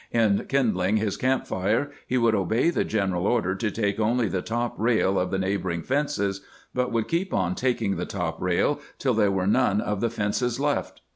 [0.09, 4.41] In kindling his camp fire, he would obey the general order to take only the
[4.41, 6.41] top rail of the neighboring fences,
[6.73, 10.59] but would keep on taking the top rail till there were none of the fences
[10.59, 11.01] left.